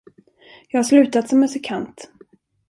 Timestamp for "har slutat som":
0.79-1.39